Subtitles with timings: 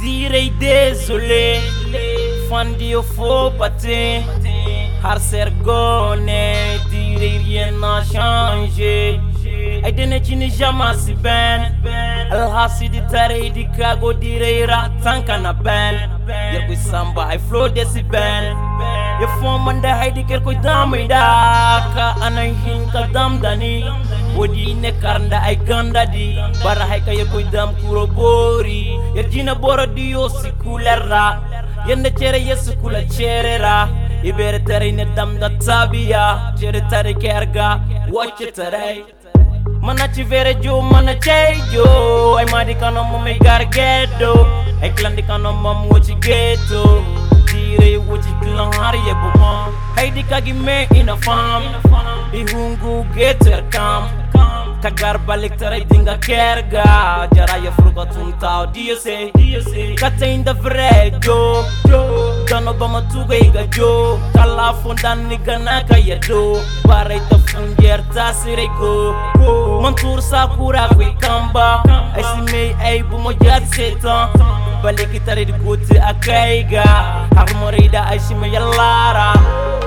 [0.00, 1.60] Direi désolé,
[2.48, 4.22] Fandi au faux patin,
[5.02, 6.26] Harser gone,
[6.90, 9.20] direi rien n'a changé.
[9.84, 11.74] Ai dene chini jama si ben,
[12.30, 16.08] Alhasi di tare di kago direi ra tanka na ben.
[16.52, 18.54] Yer kui samba ai flow desi ben.
[19.20, 21.22] ye fomande haydi ker koye damayɗa
[21.94, 23.74] ka anan hin ka damdani
[24.36, 26.28] woodi ne karda ay gandadi
[26.64, 28.82] bara hay ka ye koye dam kuro boori
[29.16, 31.24] ye dina borodi yo sikulerra
[31.88, 33.76] yende cere ye sikula cerera
[34.30, 36.24] ibere taray ne damda tabiya
[36.58, 37.68] cere tare kerga
[38.14, 38.98] wocce taray
[39.86, 41.86] mana ci vere jo mana cey jo.
[42.38, 44.32] Ay madi kanomomay gar geddo
[44.82, 46.82] ay klandi kanomam woci getto
[47.72, 50.86] Sire wuji kilan har ya buma Haidi kagi me
[51.24, 51.62] farm,
[52.30, 54.08] di Ihungu geter kam
[54.82, 58.04] Kagar balik tarai dinga kerga Jara ya furga
[58.72, 65.96] dia DSA Kata inda vre jo obama bama tuga iga jo Kala fondan niga naka
[65.98, 69.14] ya do Bara ta fungier ta sire go
[69.82, 71.82] Mantur sakura kui kamba.
[72.14, 74.61] Aisi mei eh, aibu mo jati setan.
[74.82, 76.82] Balik itari di guti akaiga
[78.18, 79.30] si me yalara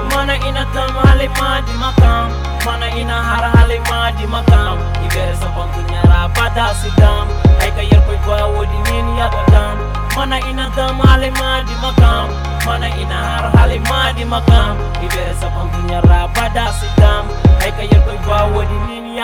[0.07, 2.31] Mana ina tam hale ma di makam
[2.63, 7.27] Mana ina har hale ma di makam Ibere sa pantunya rapada sidam
[7.59, 9.75] Ay kayar koy ba wodi nin ya godam
[10.15, 12.31] Mana ina dam hale ma di makam
[12.63, 17.54] Mana ina har hale ma di makam Ibere sa pantunya rapada sidam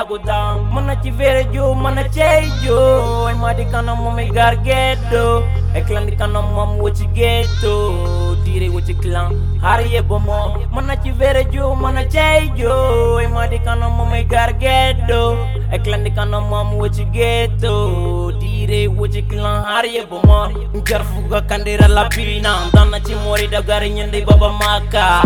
[0.02, 5.44] yakudam mana chivere jo mana chei jo ai madi kana mo me gargedo
[5.76, 8.36] ai klandi kana mo mo chi geto.
[8.44, 9.30] Dire wo chi klan
[9.62, 10.58] hariye bomo.
[10.74, 15.38] Mana chivere jo mana chei jo ai madi kana mo me gargedo
[15.72, 18.32] ai klandi kana mo mo chi geto.
[18.40, 20.50] Dire wo chi klan hariye bomo.
[20.76, 25.22] Ngarfuga kandira lapina dana chi mori da garinyende baba maka.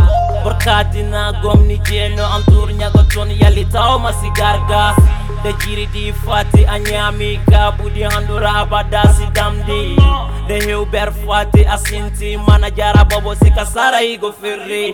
[0.46, 4.45] Barkadina gomni jeno antur nyago ton yali tao masiga
[5.46, 9.96] da jiri di fati a ñaami gaabudi handura abada si damdi.
[10.48, 14.94] De hew ber fati a sinti mana jara babo sika sarayigo firri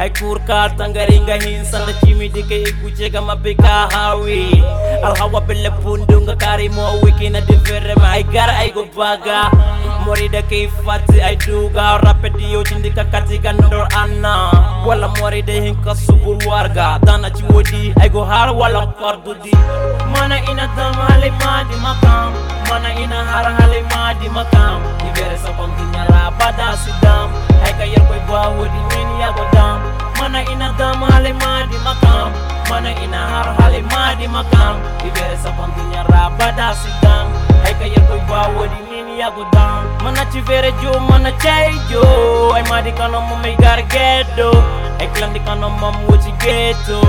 [0.00, 4.59] ay kurka tangari nga hin sanda cimidi ke i guccega mabbe ka haawi
[5.02, 9.50] alhawa bella pundunga karimo wikina diverema ay gara ay go baga.
[10.04, 14.50] Morida kay fati ay duga rapedio chindika kati gandor anna.
[14.86, 16.98] Wala morida hinka subur warga.
[17.04, 19.52] Dana ci wodi ay go har wala kordudi
[20.12, 22.32] mana ina dam hale madi makam.
[22.68, 24.80] Mana ina har hale madi makam.
[25.08, 27.28] Ibere sapam dinyara bada sidam.
[27.64, 29.80] Ay kayar koy ba wodi min ya godam.
[30.20, 32.32] Mana ina dam hale madi makam.
[32.70, 33.48] Mana ina har
[34.20, 34.76] di makam.
[35.00, 37.32] Ibere sa pantunya raba da sigang
[37.64, 39.88] Hai kaya koi bawa di mini ya gudang.
[40.04, 42.04] Mana civere jo mana cejo
[42.52, 44.52] Hai ma di kano mo mei gargedo.
[45.00, 47.00] Hai klan di kano mo woci geto.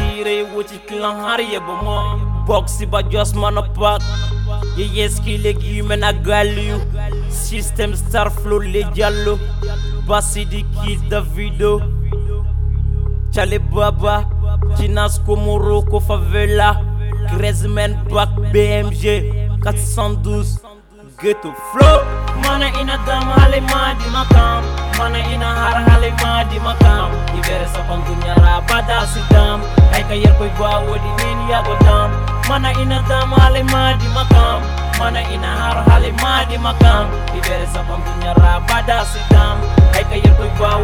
[0.00, 2.16] Dire woci klan hari ya bomo
[2.48, 4.00] Boxi ba jos mana pak?
[4.76, 6.80] Ye yes ki legume na galu
[7.28, 9.36] System star flow le jalo
[10.08, 11.84] Basi di kid Davido
[13.28, 14.37] Chale baba.
[14.78, 16.78] Chinas Komoroko Favela
[17.34, 20.62] Gresman Back BMG 412
[21.18, 22.06] Ghetto Flow.
[22.46, 24.62] Mana ina dam hale ma di makam
[24.94, 27.10] Mana ina har hale ma di makam.
[27.34, 32.14] Ibere sa pantunya rabada sidam Ay kayar koy ba wodi nin ya godam.
[32.46, 34.62] Mana ina dam hale ma di makam
[34.94, 37.10] Mana ina har hale ma di makam.
[37.34, 39.58] Ibere sa pantunya rabada sidam
[39.90, 40.78] Ay kayar koy ba